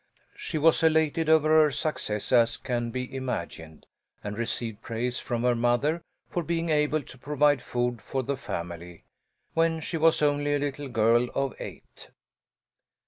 [0.35, 3.85] She was elated over her success, as can be imagined,
[4.23, 9.03] and received praise from her mother for being able to provide food for the family,
[9.53, 12.09] when she was only a little girl of eight.